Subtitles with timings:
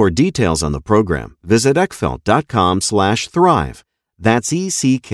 [0.00, 3.84] For details on the program, visit eckfeldt.com slash thrive.
[4.18, 5.04] That's E-C-K-F-E-L-D-T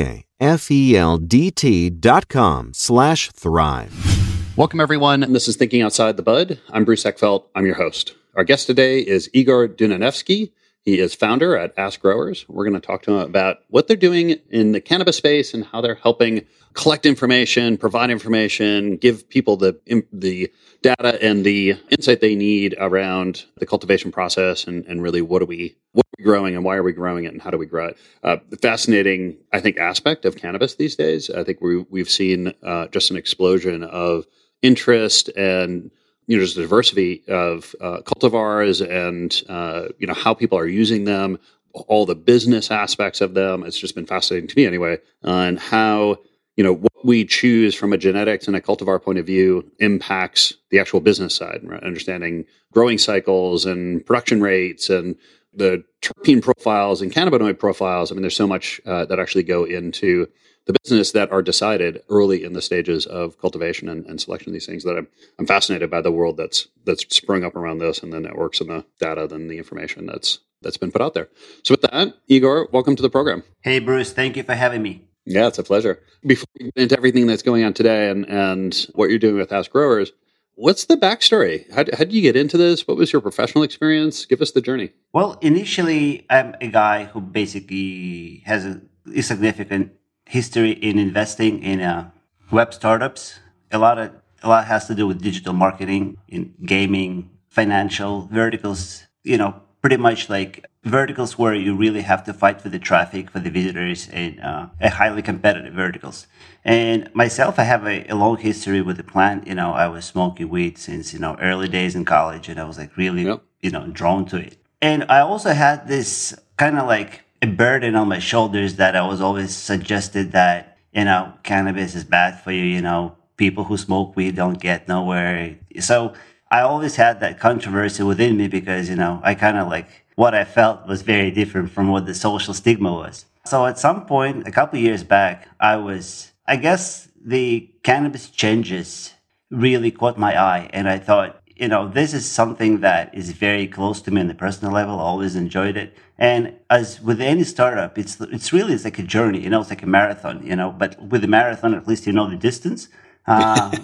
[1.91, 4.55] dot com slash thrive.
[4.55, 5.33] Welcome, everyone.
[5.33, 6.61] This is Thinking Outside the Bud.
[6.71, 7.47] I'm Bruce Eckfeldt.
[7.57, 8.15] I'm your host.
[8.37, 10.53] Our guest today is Igor Dunanevsky.
[10.87, 12.47] He is founder at Ask Growers.
[12.49, 15.65] We're going to talk to him about what they're doing in the cannabis space and
[15.65, 19.81] how they're helping collect information, provide information, give people the
[20.13, 20.53] the
[20.83, 25.47] data and the insight they need around the cultivation process and, and really what are
[25.47, 27.67] we what are we growing and why are we growing it and how do we
[27.67, 27.99] grow it.
[28.23, 31.31] Uh, the fascinating, I think, aspect of cannabis these days.
[31.31, 34.25] I think we we've seen uh, just an explosion of
[34.63, 35.91] interest and
[36.27, 40.67] you know just the diversity of uh, cultivars and uh, you know how people are
[40.67, 41.39] using them
[41.73, 46.17] all the business aspects of them it's just been fascinating to me anyway and how
[46.57, 50.55] you know what we choose from a genetics and a cultivar point of view impacts
[50.71, 51.83] the actual business side right?
[51.83, 55.17] understanding growing cycles and production rates and
[55.53, 59.65] the terpene profiles and cannabinoid profiles i mean there's so much uh, that actually go
[59.65, 60.27] into
[60.67, 64.53] the business that are decided early in the stages of cultivation and, and, selection of
[64.53, 68.03] these things that I'm, I'm fascinated by the world that's that's sprung up around this
[68.03, 71.29] and the networks and the data and the information that's that's been put out there.
[71.63, 73.45] So with that, Igor, welcome to the program.
[73.63, 75.07] Hey Bruce, thank you for having me.
[75.25, 76.01] Yeah, it's a pleasure.
[76.25, 79.53] Before we get into everything that's going on today and, and what you're doing with
[79.53, 80.13] Ask Growers,
[80.55, 81.69] what's the backstory?
[81.71, 82.87] How, how did you get into this?
[82.87, 84.25] What was your professional experience?
[84.25, 84.91] Give us the journey.
[85.13, 88.81] Well, initially, I'm a guy who basically has a,
[89.15, 89.93] a significant
[90.27, 92.11] history in investing in uh,
[92.51, 93.41] web startups.
[93.73, 99.05] A lot of a lot has to do with digital marketing in gaming, financial verticals.
[99.25, 103.31] You know, pretty much like verticals where you really have to fight for the traffic,
[103.31, 106.27] for the visitors, and uh, a highly competitive verticals.
[106.65, 109.47] And myself, I have a, a, long history with the plant.
[109.47, 112.65] You know, I was smoking weed since you know early days in college, and I
[112.65, 113.43] was like really yep.
[113.61, 114.57] you know drawn to it.
[114.83, 119.07] And I also had this kind of like a burden on my shoulders that I
[119.07, 123.77] was always suggested that, you know, cannabis is bad for you, you know, people who
[123.77, 125.57] smoke weed don't get nowhere.
[125.81, 126.15] So
[126.51, 130.35] I always had that controversy within me because, you know, I kind of like what
[130.35, 133.27] I felt was very different from what the social stigma was.
[133.45, 139.13] So at some point, a couple years back, I was, I guess the cannabis changes
[139.51, 140.71] really caught my eye.
[140.73, 144.27] And I thought, you know, this is something that is very close to me on
[144.29, 144.99] the personal level.
[144.99, 145.97] I always enjoyed it.
[146.19, 149.71] And as with any startup, it's, it's really, it's like a journey, you know, it's
[149.71, 152.89] like a marathon, you know, but with a marathon, at least you know the distance.
[153.29, 153.77] Uh,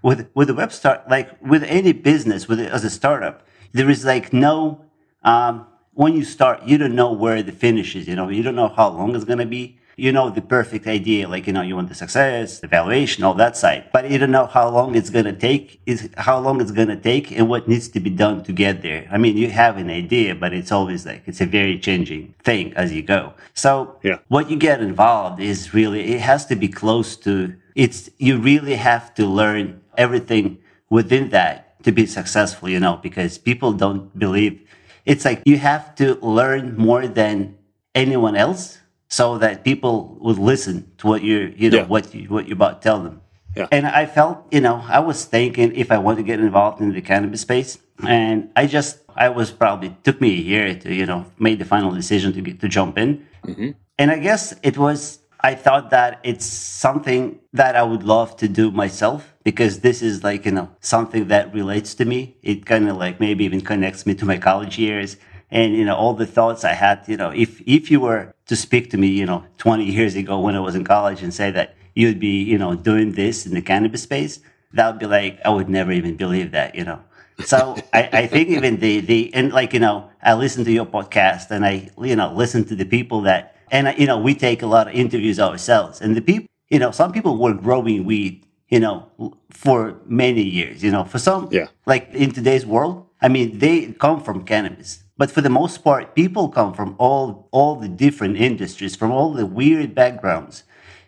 [0.00, 4.06] with, with the web start, like with any business, with as a startup, there is
[4.06, 4.86] like no,
[5.22, 8.54] um, when you start, you don't know where the finish is, you know, you don't
[8.54, 11.62] know how long it's going to be you know the perfect idea, like you know
[11.62, 14.94] you want the success, the valuation, all that side, but you don't know how long
[14.94, 18.44] it's gonna take, is how long it's gonna take, and what needs to be done
[18.44, 19.08] to get there.
[19.10, 22.74] I mean, you have an idea, but it's always like it's a very changing thing
[22.74, 23.32] as you go.
[23.54, 24.18] So yeah.
[24.28, 28.10] what you get involved is really it has to be close to it's.
[28.18, 30.58] You really have to learn everything
[30.90, 34.60] within that to be successful, you know, because people don't believe.
[35.06, 37.56] It's like you have to learn more than
[37.94, 41.86] anyone else so that people would listen to what you're, you know, yeah.
[41.86, 43.20] what you, what you're about to tell them.
[43.56, 43.68] Yeah.
[43.72, 46.92] And I felt, you know, I was thinking if I want to get involved in
[46.92, 51.06] the cannabis space, and I just, I was probably took me a year to, you
[51.06, 53.26] know, made the final decision to get to jump in.
[53.46, 53.70] Mm-hmm.
[53.98, 58.48] And I guess it was, I thought that it's something that I would love to
[58.48, 62.36] do myself because this is like, you know, something that relates to me.
[62.42, 65.16] It kind of like maybe even connects me to my college years
[65.50, 67.04] and you know all the thoughts I had.
[67.06, 70.40] You know, if if you were to speak to me, you know, 20 years ago
[70.40, 73.54] when I was in college and say that you'd be, you know, doing this in
[73.54, 74.40] the cannabis space,
[74.72, 76.74] that would be like I would never even believe that.
[76.74, 77.00] You know.
[77.44, 80.86] So I, I think even the the and like you know I listen to your
[80.86, 84.62] podcast and I you know listen to the people that and you know we take
[84.62, 88.46] a lot of interviews ourselves and the people you know some people were growing weed
[88.68, 93.28] you know for many years you know for some yeah like in today's world I
[93.28, 97.76] mean they come from cannabis but for the most part, people come from all, all
[97.76, 100.64] the different industries, from all the weird backgrounds.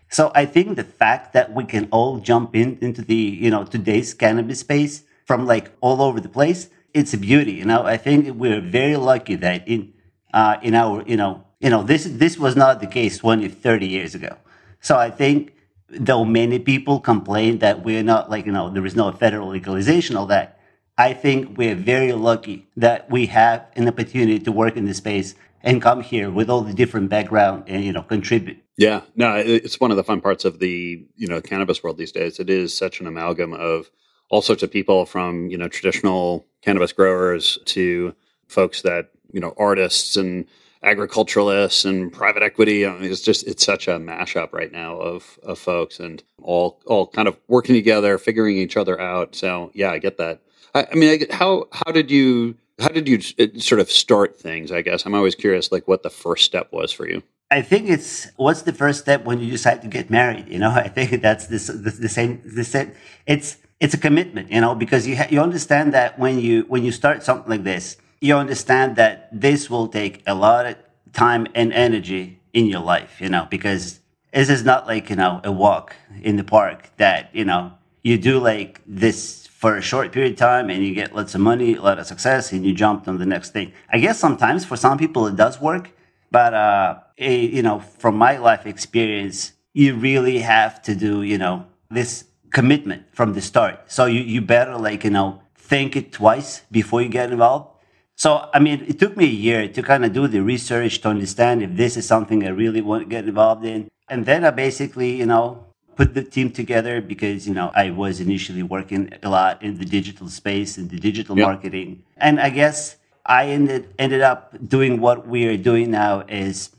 [0.08, 3.64] So I think the fact that we can all jump in into the, you know,
[3.64, 7.52] today's cannabis space from like all over the place, it's a beauty.
[7.52, 9.92] You know, I think we're very lucky that in,
[10.32, 13.86] uh, in our, you know, you know, this, this was not the case 20, 30
[13.86, 14.36] years ago.
[14.80, 15.52] So I think
[15.90, 20.16] though many people complain that we're not like, you know, there is no federal legalization,
[20.16, 20.57] all that,
[20.98, 25.36] I think we're very lucky that we have an opportunity to work in this space
[25.62, 28.58] and come here with all the different background and you know contribute.
[28.76, 32.12] Yeah, no, it's one of the fun parts of the you know cannabis world these
[32.12, 32.40] days.
[32.40, 33.90] It is such an amalgam of
[34.28, 38.14] all sorts of people from you know traditional cannabis growers to
[38.48, 40.46] folks that you know artists and
[40.82, 42.86] agriculturalists and private equity.
[42.86, 46.80] I mean, it's just it's such a mashup right now of of folks and all
[46.86, 49.36] all kind of working together, figuring each other out.
[49.36, 50.40] So yeah, I get that.
[50.74, 53.20] I, I mean, how how did you how did you
[53.60, 54.70] sort of start things?
[54.70, 57.22] I guess I'm always curious, like what the first step was for you.
[57.50, 60.48] I think it's what's the first step when you decide to get married.
[60.48, 62.42] You know, I think that's this the, the same.
[62.44, 62.92] The same.
[63.26, 64.50] It's it's a commitment.
[64.50, 67.64] You know, because you ha- you understand that when you when you start something like
[67.64, 70.76] this, you understand that this will take a lot of
[71.12, 73.20] time and energy in your life.
[73.20, 74.00] You know, because
[74.32, 77.72] this is not like you know a walk in the park that you know
[78.02, 81.40] you do like this for a short period of time and you get lots of
[81.40, 83.72] money, a lot of success, and you jump on the next thing.
[83.90, 85.90] I guess sometimes for some people it does work,
[86.30, 91.38] but uh, it, you know, from my life experience, you really have to do you
[91.38, 93.80] know this commitment from the start.
[93.90, 97.66] So you you better like you know think it twice before you get involved.
[98.14, 101.08] So I mean, it took me a year to kind of do the research to
[101.08, 104.50] understand if this is something I really want to get involved in, and then I
[104.52, 105.67] basically you know
[105.98, 109.84] put the team together because you know I was initially working a lot in the
[109.84, 111.48] digital space and the digital yep.
[111.48, 114.40] marketing, and I guess I ended ended up
[114.76, 116.70] doing what we are doing now is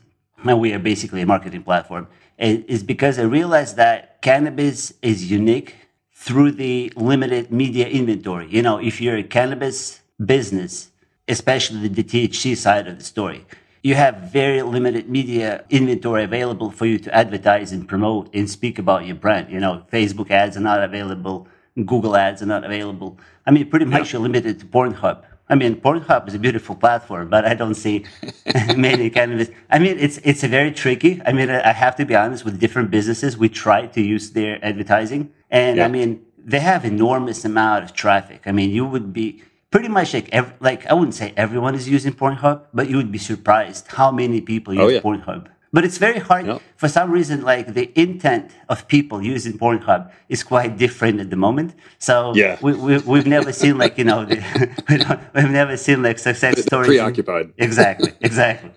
[0.48, 2.08] uh, we are basically a marketing platform.
[2.38, 5.74] Is because I realized that cannabis is unique
[6.14, 8.46] through the limited media inventory.
[8.48, 10.88] You know, if you're a cannabis business,
[11.28, 13.44] especially the THC side of the story,
[13.82, 18.78] you have very limited media inventory available for you to advertise and promote and speak
[18.78, 19.50] about your brand.
[19.50, 23.18] You know, Facebook ads are not available, Google ads are not available.
[23.46, 25.24] I mean, pretty much you're limited to Pornhub.
[25.48, 28.04] I mean, Pornhub is a beautiful platform, but I don't see
[28.76, 29.50] many kind of.
[29.68, 31.20] I mean, it's it's a very tricky.
[31.26, 33.36] I mean, I have to be honest with different businesses.
[33.36, 35.86] We try to use their advertising, and yeah.
[35.86, 38.42] I mean, they have enormous amount of traffic.
[38.46, 41.88] I mean, you would be pretty much like every, like I wouldn't say everyone is
[41.88, 45.18] using Pornhub, but you would be surprised how many people oh, use oh, yeah.
[45.18, 45.46] Pornhub.
[45.72, 46.62] But it's very hard yep.
[46.76, 47.42] for some reason.
[47.42, 51.74] Like the intent of people using Pornhub is quite different at the moment.
[51.98, 52.58] So yeah.
[52.60, 54.36] we, we we've never seen like you know the,
[55.34, 56.88] we have never seen like success stories.
[56.88, 57.52] Preoccupied.
[57.56, 58.72] exactly, exactly.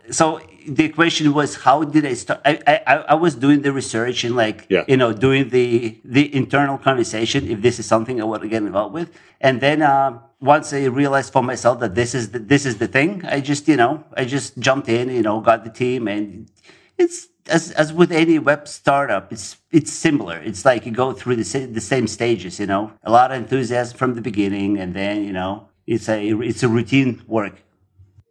[0.12, 2.40] so the question was how did I start?
[2.44, 4.84] I, I, I was doing the research and like, Yeah.
[4.88, 8.62] you know, doing the, the internal conversation if this is something I want to get
[8.62, 9.10] involved with.
[9.40, 12.86] And then, um, once I realized for myself that this is the, this is the
[12.88, 16.50] thing, I just, you know, I just jumped in, you know, got the team and
[16.98, 20.38] it's, as, as with any web startup, it's, it's similar.
[20.38, 23.38] It's like you go through the, sa- the same stages, you know, a lot of
[23.38, 24.78] enthusiasm from the beginning.
[24.78, 27.54] And then, you know, it's a, it's a routine work.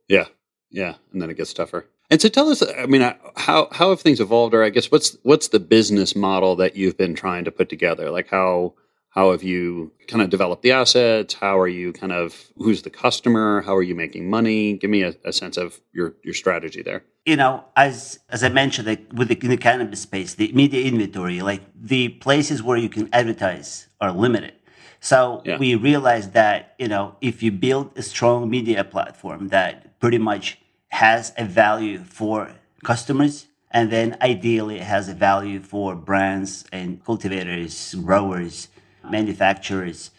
[0.07, 0.25] Yeah,
[0.69, 1.87] yeah, and then it gets tougher.
[2.11, 4.91] And so, tell us, I mean, uh, how how have things evolved, or I guess
[4.91, 8.11] what's what's the business model that you've been trying to put together?
[8.11, 8.73] Like how
[9.09, 11.33] how have you kind of developed the assets?
[11.33, 13.61] How are you kind of who's the customer?
[13.61, 14.73] How are you making money?
[14.77, 17.03] Give me a, a sense of your your strategy there.
[17.25, 20.85] you know, as as I mentioned, like with the, in the cannabis space, the media
[20.85, 24.53] inventory, like the places where you can advertise are limited.
[24.99, 25.57] So Yeah.
[25.57, 30.59] we realized that you know if you build a strong media platform that pretty much
[30.89, 32.51] has a value for
[32.83, 38.69] customers, and then ideally it has a value for brands and cultivators, growers,
[39.09, 40.11] manufacturers,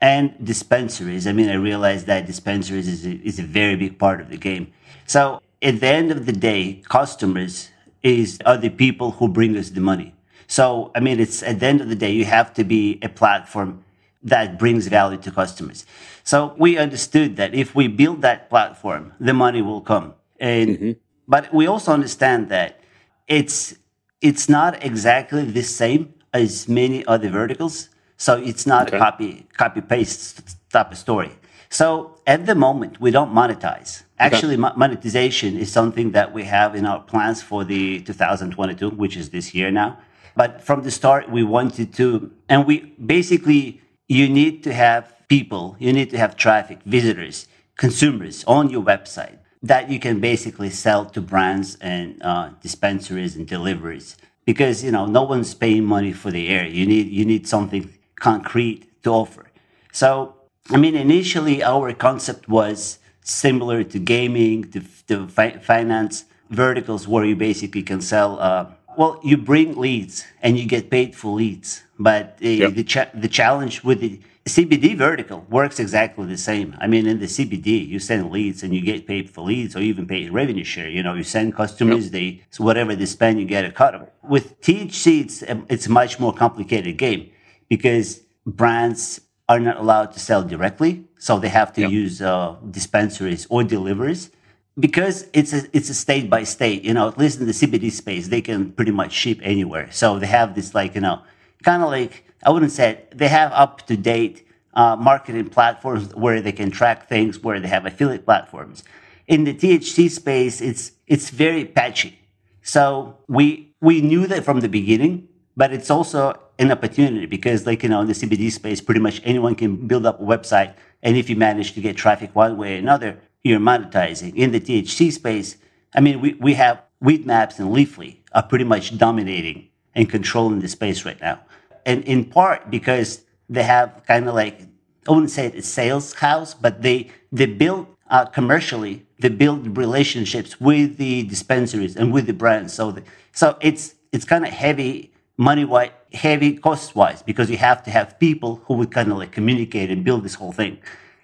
[0.00, 1.26] and dispensaries.
[1.26, 4.36] I mean, I realize that dispensaries is a, is a very big part of the
[4.36, 4.72] game.
[5.06, 7.70] So at the end of the day, customers
[8.02, 10.14] is are the people who bring us the money.
[10.46, 13.08] So I mean, it's at the end of the day, you have to be a
[13.08, 13.84] platform
[14.22, 15.84] that brings value to customers.
[16.24, 20.14] So we understood that if we build that platform, the money will come.
[20.38, 20.92] And mm-hmm.
[21.28, 22.80] but we also understand that
[23.26, 23.74] it's
[24.20, 27.88] it's not exactly the same as many other verticals.
[28.16, 28.96] So it's not Okay.
[28.96, 31.32] a copy copy paste type of story.
[31.70, 34.02] So at the moment, we don't monetize.
[34.18, 39.16] Actually, mo- monetization is something that we have in our plans for the 2022, which
[39.16, 39.98] is this year now.
[40.36, 43.81] But from the start, we wanted to, and we basically,
[44.12, 49.38] you need to have people, you need to have traffic, visitors, consumers on your website
[49.62, 54.16] that you can basically sell to brands and uh, dispensaries and deliveries.
[54.44, 56.66] Because you know, no one's paying money for the air.
[56.66, 59.46] You need you need something concrete to offer.
[59.92, 60.34] So
[60.68, 67.36] I mean, initially our concept was similar to gaming, to, fi- finance verticals, where you
[67.36, 68.38] basically can sell.
[68.38, 72.74] Uh, well, you bring leads and you get paid for leads, but uh, Yep.
[72.74, 76.74] the cha- the challenge with the CBD vertical works exactly the same.
[76.80, 79.80] I mean, in the CBD, you send leads and you get paid for leads, or
[79.80, 80.88] even paid revenue share.
[80.88, 84.02] You know, you send customers, they so whatever they spend, you get a cut of
[84.02, 84.12] it.
[84.22, 87.30] With THC, it's a, it's a much more complicated game
[87.68, 91.90] because brands are not allowed to sell directly, so they have to Yep.
[91.90, 94.30] use uh, dispensaries or deliveries
[94.78, 96.82] because it's a it's a state by state.
[96.82, 99.90] You know, at least in the CBD space, they can pretty much ship anywhere.
[99.92, 101.22] So they have this like you know,
[101.62, 106.14] kind of like I wouldn't say it, they have up to date uh, marketing platforms
[106.14, 108.82] where they can track things, where they have affiliate platforms.
[109.26, 112.18] In the THC space, it's it's very patchy.
[112.62, 117.82] So we we knew that from the beginning, but it's also an opportunity because, like
[117.82, 121.16] you know, in the CBD space, pretty much anyone can build up a website, and
[121.16, 124.34] if you manage to get traffic one way or another, you're monetizing.
[124.34, 125.56] In the THC space,
[125.94, 130.68] I mean, we we have Weedmaps and Leafly are pretty much dominating and controlling the
[130.68, 131.40] space right now,
[131.84, 134.62] and in part because they have kind of like
[135.08, 139.06] I wouldn't say it's sales house, but they they build uh, commercially.
[139.18, 142.72] They build relationships with the dispensaries and with the brands.
[142.72, 147.56] So the, so it's it's kind of heavy money wise, heavy cost wise because you
[147.56, 150.78] have to have people who would kind of like communicate and build this whole thing.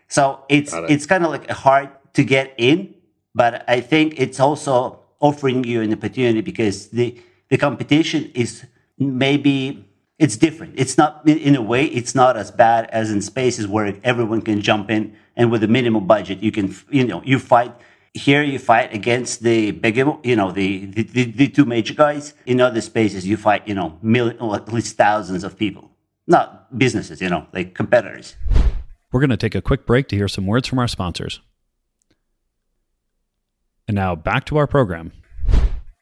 [0.09, 0.91] So it's it.
[0.91, 2.95] it's kind of like a hard to get in,
[3.35, 8.65] but I think it's also offering you an opportunity because the the competition is
[8.99, 9.85] maybe
[10.19, 10.75] it's different.
[10.77, 14.61] It's not in- a way it's not as bad as in spaces where everyone can
[14.61, 17.73] jump in and with a minimal budget you can you know you fight
[18.15, 22.35] here you fight against the big you know the the, the, the two major guys
[22.47, 25.91] in other spaces you fight you know million or at least thousands of people
[26.27, 28.35] not businesses you know like competitors
[29.13, 31.41] We're going to take a quick break to hear some words from our sponsors.
[33.89, 35.13] And now back to our program.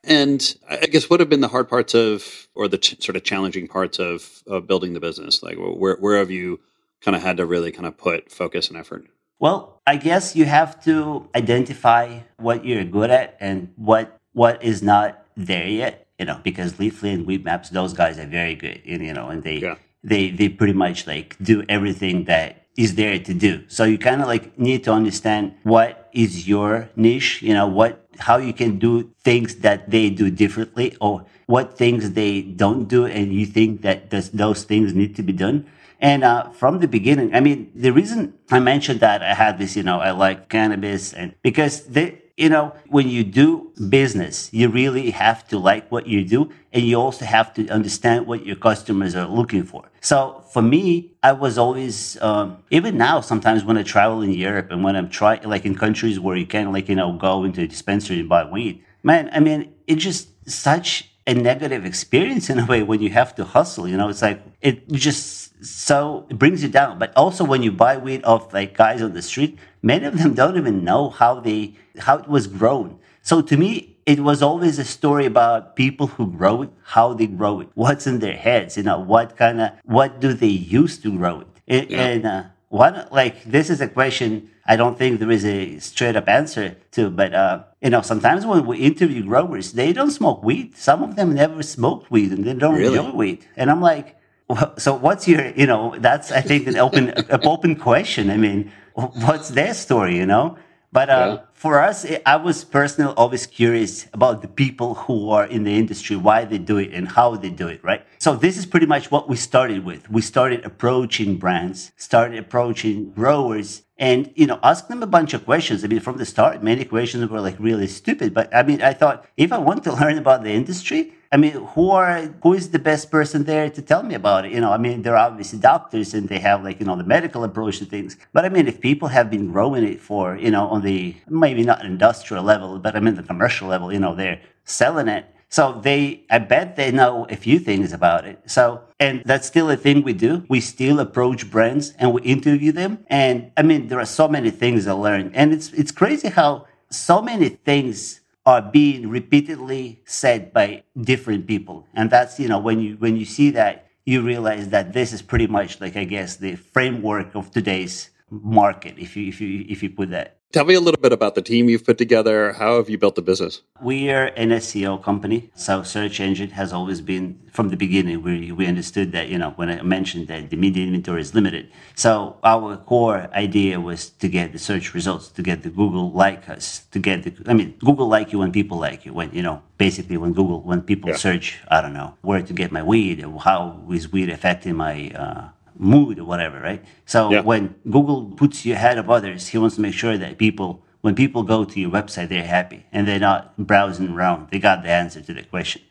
[0.05, 3.17] And I I guess what have been the hard parts of, or the ch- sort
[3.17, 5.43] of challenging parts of, of building the business?
[5.43, 6.61] Like where where have you
[7.01, 9.07] kind of had to really kind of put focus and effort?
[9.39, 14.83] Well, I guess you have to identify what you're good at and what what is
[14.83, 16.07] not there yet.
[16.19, 18.81] You know, because Leafly and Weedmaps, those guys are very good.
[18.87, 19.77] And, you know, and they Yeah.
[20.03, 23.65] they they pretty much like do everything that is there to do.
[23.69, 27.43] So you kind of like need to understand what is your niche.
[27.43, 32.13] You know, what how you can do things that they do differently, or what things
[32.13, 35.67] they don't do, and you think that those those things need to be done.
[35.99, 39.77] And uh, from the beginning, I mean, the reason I mentioned that I had this,
[39.77, 44.69] you know, I like cannabis, and because the you know, when you do business, you
[44.69, 48.57] really have to like what you do and you also have to understand what your
[48.57, 49.89] customers are looking for.
[50.03, 54.71] So for me, I was always, um, even now, sometimes when I travel in Europe
[54.71, 57.63] and when I'm trying, like in countries where you can, like, you know, go into
[57.63, 62.59] a dispensary and buy weed, man, I mean, it's just such a negative experience in
[62.59, 63.89] a way when you have to hustle.
[63.89, 66.99] You know, it's like it just so it brings you down.
[66.99, 70.35] But also when you buy weed off like guys on the street, many of them
[70.35, 72.99] don't even know how they how it was grown.
[73.23, 77.27] So to me, it was always a story about people who grow it, how they
[77.27, 80.99] grow it, what's in their heads, you know, what kind of what do they use
[80.99, 82.07] to grow it, and, yeah.
[82.07, 86.17] and uh, one like this is a question I don't think there is a straight
[86.17, 90.43] up answer to, but uh, you know, sometimes when we interview growers, they don't smoke
[90.43, 90.77] weed.
[90.77, 92.99] Some of them never smoked weed and they don't really?
[92.99, 93.47] enjoy weed.
[93.57, 94.17] And I'm like,
[94.49, 98.29] well, so what's your, you know, that's I think an open, an open question.
[98.31, 98.73] I mean,
[99.27, 100.57] what's their story, you know?
[100.91, 101.47] But uh, yeah.
[101.53, 106.17] for us, I was personally always curious about the people who are in the industry,
[106.17, 108.07] why they do it and how they do it, right?
[108.19, 110.09] So this is pretty much what we started with.
[110.11, 115.45] We started approaching brands, started approaching growers and you know ask them a bunch of
[115.47, 118.83] questions i mean from the start many questions were like really stupid but i mean
[118.83, 122.53] i thought if i want to learn about the industry i mean who are who
[122.55, 125.17] is the best person there to tell me about it you know i mean they're
[125.17, 128.49] obviously doctors and they have like you know the medical approach to things but i
[128.49, 132.43] mean if people have been growing it for you know on the maybe not industrial
[132.43, 136.39] level but i mean the commercial level you know they're selling it so they, I
[136.39, 138.41] bet they know a few things about it.
[138.47, 140.45] So, and that's still a thing we do.
[140.49, 143.05] We still approach brands and we interview them.
[143.07, 145.31] And I mean, there are so many things I learned.
[145.35, 151.87] And it's, it's crazy how so many things are being repeatedly said by different people.
[151.95, 155.21] And that's, you know, when you, when you see that, you realize that this is
[155.21, 159.83] pretty much like, I guess, the framework of today's market, if you, if you, if
[159.83, 160.36] you put that.
[160.53, 162.55] Tell me a little bit about the team you've put together.
[162.55, 163.61] How have you built the business?
[163.83, 165.51] We are an SEO company.
[165.55, 168.23] So search engine has always been from the beginning.
[168.23, 171.71] We, we understood that, you know, when I mentioned that the media inventory is limited.
[171.95, 176.49] So our core idea was to get the search results, to get the Google like
[176.49, 179.43] us, to get the, I mean, Google like you when people like you, when, you
[179.43, 181.17] know, basically when Google, when people yeah.
[181.17, 185.49] search, I don't know, where to get my weed, how is weed affecting my, uh,
[185.79, 186.85] mood or whatever, right?
[187.05, 187.41] So yeah.
[187.41, 191.15] when Google puts you ahead of others, he wants to make sure that people, when
[191.15, 194.51] people go to your website, they're happy and they're not browsing around.
[194.51, 195.83] They got the answer to the question.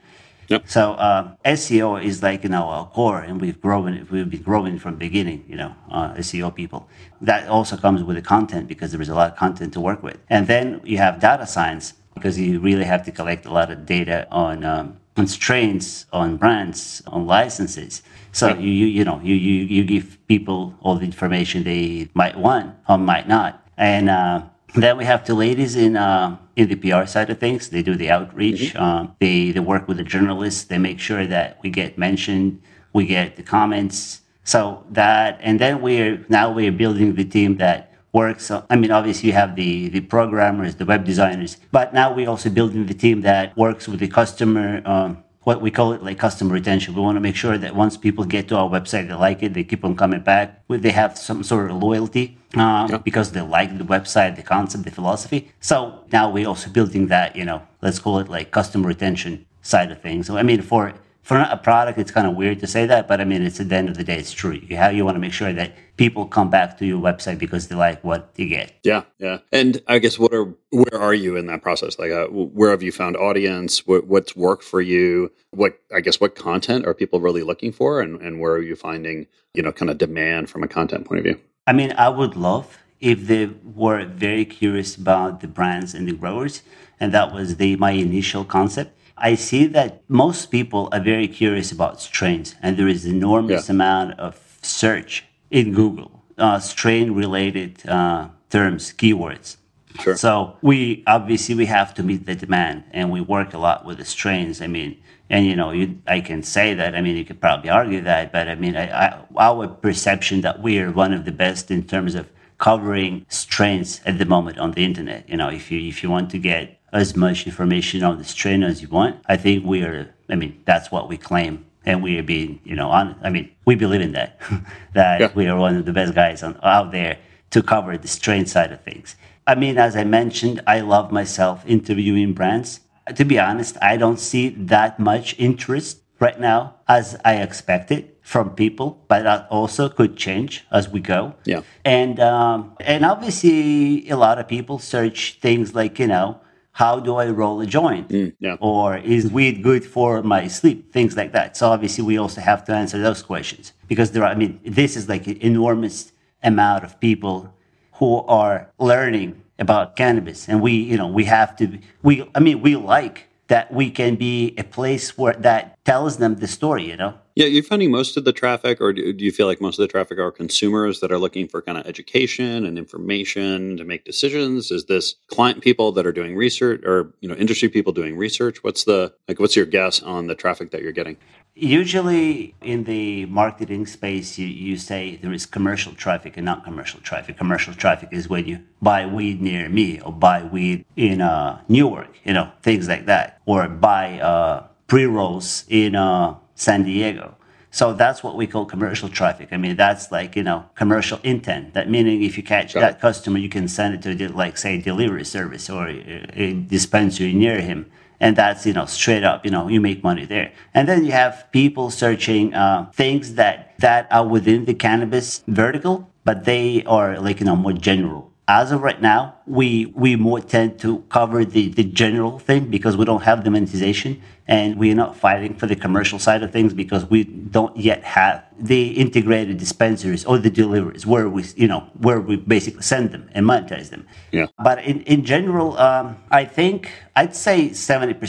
[0.48, 0.64] Yep.
[0.68, 4.08] So uh, SEO is like you know our core, and we've grown.
[4.12, 5.44] We've been growing from beginning.
[5.48, 6.88] You know, uh, SEO people.
[7.22, 10.04] That also comes with the content because there is a lot of content to work
[10.04, 10.20] with.
[10.30, 13.86] And then you have data science because you really have to collect a lot of
[13.86, 18.02] data on um, on strains, on brands, on licenses.
[18.32, 22.38] So you, you, you know, you, you, you give people all the information they might
[22.38, 23.66] want or might not.
[23.78, 27.70] And uh, then we have the ladies in, uh, in the PR side of things.
[27.70, 28.74] They do the outreach.
[28.74, 28.84] Mm-hmm.
[28.84, 30.66] Um, they, they work with the journalists.
[30.66, 34.22] They make sure that we get mentioned, we get the comments.
[34.44, 38.50] So that, and then we're, now we're building the team that works.
[38.50, 42.50] I mean, obviously you have the, the programmers, the web designers, but now we're also
[42.50, 46.54] building the team that works with the customer, um, what we call it like customer
[46.54, 46.96] retention.
[46.96, 49.54] We want to make sure that once people get to our website, they like it,
[49.54, 50.48] they keep on coming back.
[50.70, 52.26] They have some sort of loyalty
[52.56, 55.52] uh, because they like the website, the concept, the philosophy.
[55.60, 55.76] So
[56.12, 60.02] now we're also building that, you know, let's call it like customer retention side of
[60.02, 60.26] things.
[60.28, 60.94] So I mean, for
[61.26, 63.68] for a product, it's kind of weird to say that, but I mean, it's at
[63.68, 64.52] the end of the day, it's true.
[64.52, 67.68] You have, you want to make sure that people come back to your website because
[67.68, 68.74] they like what you get.
[68.84, 69.40] Yeah, yeah.
[69.52, 71.98] And I guess what are where are you in that process?
[71.98, 73.88] Like, uh, where have you found audience?
[73.88, 75.32] What, what's worked for you?
[75.50, 78.76] What I guess what content are people really looking for, and and where are you
[78.76, 81.40] finding you know kind of demand from a content point of view?
[81.66, 86.14] I mean, I would love if they were very curious about the brands and the
[86.14, 86.62] growers,
[87.00, 91.72] and that was the my initial concept I see that most people are very curious
[91.72, 93.76] about strains, and there is enormous yeah.
[93.76, 99.58] amount of search in Google, uh, strain related uh, terms, keywords.
[100.02, 100.18] Sure.
[100.18, 103.98] So we obviously we have to meet the demand, and we work a lot with
[104.00, 104.62] the strains.
[104.62, 104.98] I mean,
[105.30, 106.96] and you know, you, I can say that.
[106.96, 110.62] I mean, you could probably argue that, but I mean, I, I, our perception that
[110.62, 114.72] we are one of the best in terms of covering strains at the moment on
[114.72, 115.28] the internet.
[115.30, 118.64] You know, if you if you want to get as much information on this strain
[118.64, 119.22] as you want.
[119.28, 121.66] I think we are, I mean, that's what we claim.
[121.86, 124.40] And we are being, you know, on, I mean, we believe in that,
[124.94, 125.32] that yeah.
[125.36, 127.20] we are one of the best guys on, out there
[127.52, 129.16] to cover the strain side of things.
[129.46, 132.80] I mean, as I mentioned, I love myself interviewing brands.
[133.14, 138.16] To be honest, I don't see that much interest right now as I expected.
[138.26, 141.36] from people, but that also could change as we go.
[141.46, 141.62] Yeah.
[141.86, 146.42] And um, and obviously, a lot of people search things like you know,
[146.76, 148.58] how do I roll a joint, mm, yeah.
[148.60, 151.56] or is weed good for my sleep, things like that.
[151.56, 154.30] So obviously, we also have to answer those questions because there are.
[154.30, 156.12] I mean, this is like an enormous
[156.44, 157.54] amount of people
[157.94, 161.80] who are learning about cannabis, and we, you know, we have to.
[162.04, 166.36] We, I mean, we like that we can be a place where that tells them
[166.36, 166.84] the story.
[166.84, 167.14] You know.
[167.36, 169.92] Yeah, you're finding most of the traffic, or do, you feel like most of the
[169.92, 174.72] traffic are consumers that are looking for kind of education and information to make decisions?
[174.72, 178.64] Is this client people that are doing research, or you know, industry people doing research?
[178.64, 179.40] What's the like?
[179.40, 181.18] What's your guess on the traffic that you're getting?
[181.58, 187.00] Usually in the marketing space, you, you say there is commercial traffic and non commercial
[187.00, 187.38] traffic.
[187.38, 192.10] Commercial traffic is when you buy weed near me or buy weed in uh, Newark,
[192.26, 197.36] you know, things like that, or buy uh, pre rolls in uh, San Diego.
[197.72, 199.50] So that's what we call commercial traffic.
[199.52, 201.74] I mean, that's like, you know, commercial intent.
[201.74, 203.02] That meaning if you catch Got that it.
[203.02, 207.60] customer, you can send it to, like, say, delivery service or a, a dispensary near
[207.60, 207.92] him.
[208.22, 210.54] And that's, you know, straight up, you know, you make money there.
[210.74, 216.10] And then you have people searching uh, things that, that are within the cannabis vertical,
[216.24, 218.32] but they are like, you know, more general.
[218.48, 222.96] As of right now, we we more tend to cover the, the general thing because
[222.96, 226.72] we don't have the monetization and we're not fighting for the commercial side of things
[226.72, 231.90] because we don't yet have the integrated dispensaries or the deliveries where we you know
[231.98, 234.06] where we basically send them and monetize them.
[234.32, 234.46] Yeah.
[234.64, 238.20] But in, in general, um, I think I'd say 70%,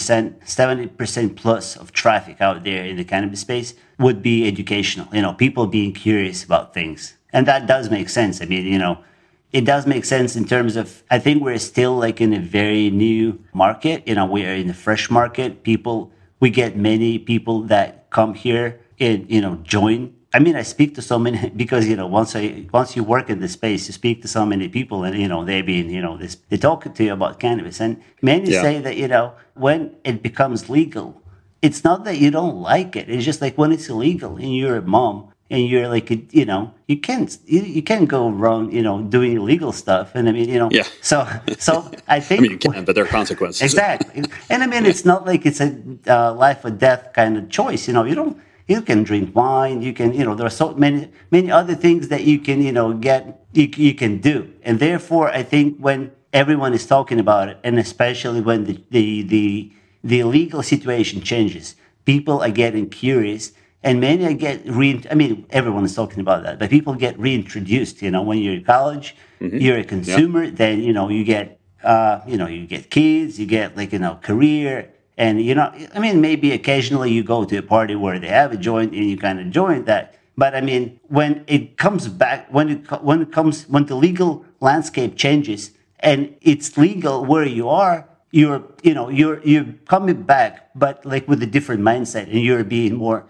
[0.46, 5.34] 70% plus of traffic out there in the cannabis space would be educational, you know,
[5.34, 7.16] people being curious about things.
[7.34, 8.40] And that does make sense.
[8.40, 9.04] I mean, you know,
[9.52, 12.90] it does make sense in terms of I think we're still like in a very
[12.90, 14.06] new market.
[14.06, 15.62] You know, we are in the fresh market.
[15.62, 20.14] People we get many people that come here and you know join.
[20.34, 23.30] I mean, I speak to so many because you know once I once you work
[23.30, 26.02] in the space, you speak to so many people, and you know they being you
[26.02, 28.62] know this they talk to you about cannabis, and many Yeah.
[28.62, 31.22] say that you know when it becomes legal,
[31.62, 33.08] it's not that you don't like it.
[33.08, 36.72] It's just like when it's illegal and you're a mom and you're like, you know,
[36.88, 40.14] you can't, you, you can't go wrong, you know, doing illegal stuff.
[40.14, 40.86] And I mean, you know, Yeah.
[41.00, 41.26] so,
[41.58, 43.62] so I think I mean, you can, but there are consequences.
[43.62, 44.24] exactly.
[44.50, 45.72] And I mean, it's not like it's a
[46.08, 47.86] uh, life or death kind of choice.
[47.86, 49.82] You know, you don't, you can drink wine.
[49.82, 52.72] You can, you know, there are so many, many other things that you can, you
[52.72, 54.52] know, get, you, you can do.
[54.62, 59.22] And therefore, I think when everyone is talking about it, and especially when the, the,
[59.22, 65.46] the, the legal situation changes, people are getting curious and many get re I mean,
[65.50, 68.02] everyone is talking about that, but people get reintroduced.
[68.02, 72.20] You know, when you're in college, you're a consumer, then you know you get, uh,
[72.26, 75.98] you know, you get kids, you get like you know career, and you know, I
[75.98, 79.16] mean, maybe occasionally you go to a party where they have a joint and you
[79.16, 80.14] kind of join that.
[80.36, 84.44] But I mean, when it comes back, when it when it comes when the legal
[84.60, 90.70] landscape changes and it's legal where you are, you're you know you're you're coming back,
[90.74, 93.26] but like with a different mindset, and you're being more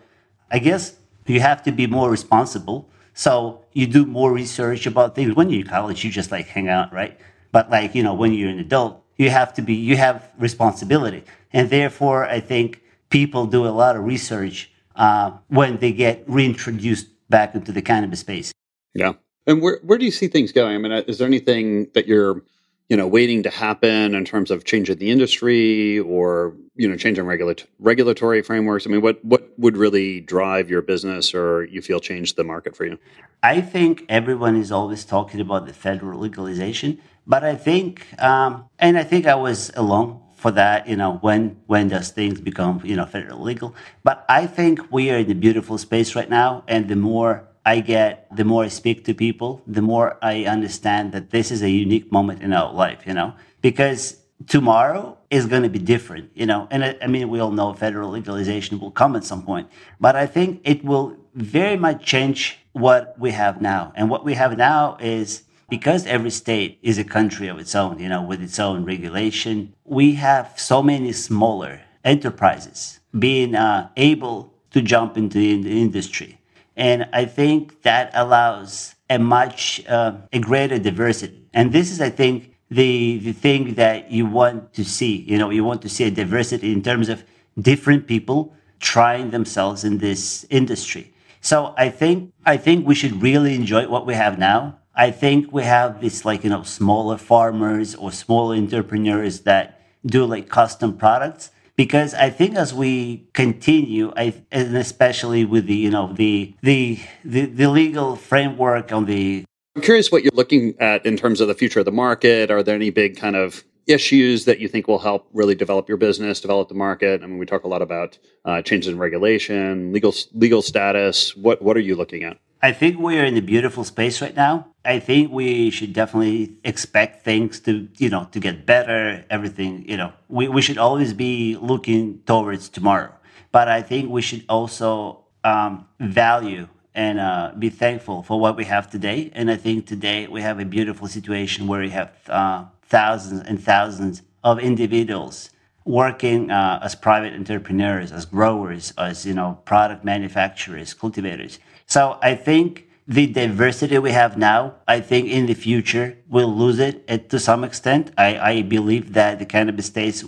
[0.50, 2.88] I guess you have to be more responsible.
[3.14, 5.34] So you do more research about things.
[5.34, 7.18] When you're in college, you just like hang out, right?
[7.50, 11.24] But like, you know, when you're an adult, you have to be, you have responsibility.
[11.52, 17.08] And therefore, I think people do a lot of research uh, when they get reintroduced
[17.30, 18.52] back into the cannabis space.
[18.94, 19.14] Yeah.
[19.46, 20.74] And where where do you see things going?
[20.74, 22.42] I mean, uh, is there anything that you're,
[22.88, 26.96] you know, waiting to happen in terms of change of the industry or you know,
[26.96, 28.86] changing regulat- regulatory frameworks?
[28.86, 32.76] I mean, what what would really drive your business or you feel change the market
[32.76, 32.98] for you?
[33.42, 38.98] I think everyone is always talking about the federal legalization, but I think, um, and
[38.98, 40.86] I think I was along for that.
[40.86, 43.74] You know, when when does things become you know federal legal?
[44.04, 47.80] But I think we are in a beautiful space right now, and the more I
[47.80, 51.68] get, the more I speak to people, the more I understand that this is a
[51.68, 53.00] unique moment in our life.
[53.06, 56.68] You know, because tomorrow is going to be different, you know.
[56.70, 59.68] And I, I mean, we all know federal legalization will come at some point,
[60.00, 63.92] but I think it will very much change what we have now.
[63.96, 67.98] And what we have now is because every state is a country of its own,
[67.98, 74.52] you know, with its own regulation, we have so many smaller enterprises being uh, able
[74.70, 76.35] to jump into the industry.
[76.76, 81.48] And I think that allows a much uh, a greater diversity.
[81.54, 85.16] And this is, I think, the the thing that you want to see.
[85.22, 87.24] You know, you want to see a diversity in terms of
[87.58, 91.14] different people trying themselves in this industry.
[91.40, 94.78] So I think I think we should really enjoy what we have now.
[94.94, 100.24] I think we have this like you know smaller farmers or smaller entrepreneurs that do
[100.24, 101.50] like custom products.
[101.76, 106.98] Because I think as we continue, I, and especially with the you know the the
[107.24, 109.44] the, the legal framework on the.
[109.74, 112.50] I'm curious what you're looking at in terms of the future of the market.
[112.50, 115.98] Are there any big kind of issues that you think will help really develop your
[115.98, 117.22] business, develop the market?
[117.22, 121.36] I mean, we talk a lot about uh, changes in regulation, legal legal status.
[121.36, 122.38] What what are you looking at?
[122.62, 124.68] I think we are in a beautiful space right now.
[124.84, 129.96] I think we should definitely expect things to, you know, to get better, everything, you
[129.96, 133.12] know, we, we should always be looking towards tomorrow.
[133.52, 138.64] But I think we should also um, value and uh, be thankful for what we
[138.64, 139.30] have today.
[139.34, 143.62] And I think today we have a beautiful situation where we have uh, thousands and
[143.62, 145.50] thousands of individuals
[145.84, 151.58] working uh, as private entrepreneurs, as growers, as you know, product manufacturers, cultivators.
[151.86, 156.80] So I think the diversity we have now, I think in the future we'll lose
[156.80, 158.10] it to some extent.
[158.18, 160.24] I, I believe that the cannabis space,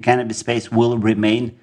[0.00, 1.58] cannabis space will remain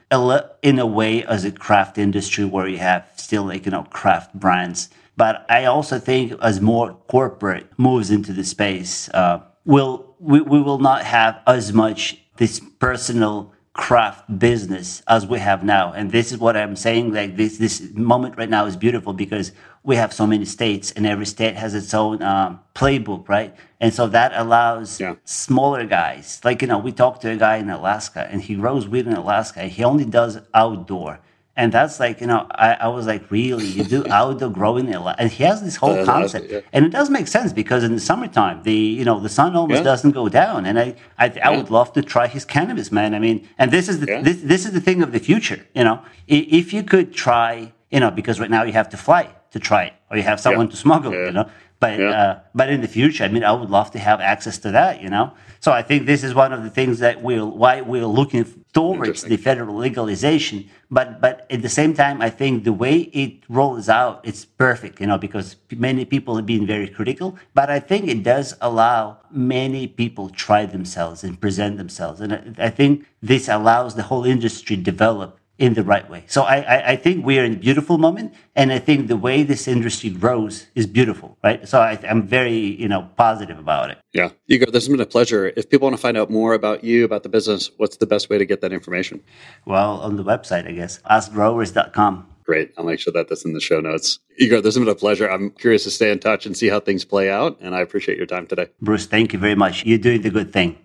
[0.61, 4.33] in a way as a craft industry where you have still like, you know, craft
[4.35, 4.89] brands.
[5.17, 10.61] But I also think as more corporate moves into the space, uh, we'll, we, we
[10.61, 15.93] will not have as much this personal craft business as we have now.
[15.93, 17.13] And this is what I'm saying.
[17.13, 21.07] Like this, this moment right now is beautiful because we have so many states and
[21.07, 23.55] every state has its own um, playbook, right?
[23.79, 25.15] And so that allows yeah.
[25.23, 28.85] smaller guys, like, you know, we talked to a guy in Alaska and he grows
[28.85, 29.61] weed in Alaska.
[29.63, 31.21] He only does outdoor.
[31.59, 35.03] And that's like, you know, I, I was like, really, you do outdoor growing, a
[35.03, 35.17] lot?
[35.19, 36.61] And he has this whole concept, yeah.
[36.71, 39.79] and it does make sense because in the summertime, the you know the sun almost
[39.79, 39.91] yeah.
[39.91, 41.57] doesn't go down, and I I, I yeah.
[41.57, 43.13] would love to try his cannabis, man.
[43.13, 45.83] I mean, and this is the this, this is the thing of the future, you
[45.83, 49.59] know, if you could try, you know, because right now you have to fly to
[49.59, 52.09] try it, or you have someone to smuggle, you know, but yeah.
[52.09, 55.01] uh, but in the future, I mean, I would love to have access to that,
[55.01, 55.33] you know.
[55.61, 59.23] So I think this is one of the things that we're why we're looking towards
[59.23, 60.69] the federal legalization.
[60.91, 64.99] But but at the same time, I think the way it rolls out, it's perfect,
[64.99, 67.37] you know, because many people have been very critical.
[67.53, 72.67] But I think it does allow many people try themselves and present themselves, and I,
[72.67, 76.23] I think this allows the whole industry develop in the right way.
[76.27, 79.17] So I, I, I, think we are in a beautiful moment, and I think the
[79.17, 81.67] way this industry grows is beautiful, right?
[81.67, 83.97] So I, am very, you know, positive about it.
[84.13, 85.51] Yeah, Igor, this has been a pleasure.
[85.57, 88.29] If people want to find out more about you, about the business, what's the best
[88.29, 89.21] way to get that information?
[89.65, 92.27] Well, on the website, I guess, askgrowers.com.
[92.45, 92.71] Great.
[92.77, 94.17] I'll make sure that that's in the show notes.
[94.39, 95.29] Igor, this has been a pleasure.
[95.29, 98.17] I'm curious to stay in touch and see how things play out, and I appreciate
[98.17, 98.67] your time today.
[98.81, 99.85] Bruce, thank you very much.
[99.85, 100.77] You're doing the good thing.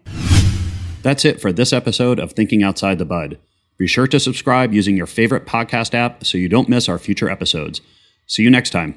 [1.02, 3.38] That's it for this episode of Thinking Outside the Bud.
[3.76, 7.28] Be sure to subscribe using your favorite podcast app so you don't miss our future
[7.28, 7.80] episodes.
[8.26, 8.96] See you next time.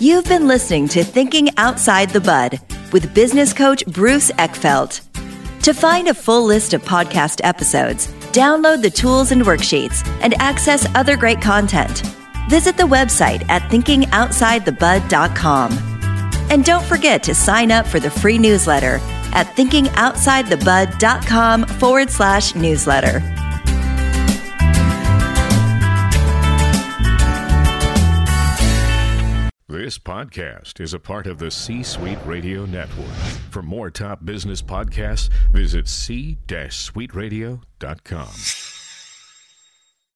[0.00, 2.58] You've been listening to Thinking Outside the Bud
[2.92, 5.02] with business coach Bruce Eckfeldt.
[5.62, 10.88] To find a full list of podcast episodes, download the tools and worksheets, and access
[10.94, 12.02] other great content,
[12.48, 15.72] visit the website at thinkingoutsidethebud.com.
[16.50, 18.98] And don't forget to sign up for the free newsletter
[19.32, 23.20] at thinkingoutsidethebud.com forward slash newsletter.
[29.68, 33.06] This podcast is a part of the C Suite Radio Network.
[33.50, 38.79] For more top business podcasts, visit c-suiteradio.com.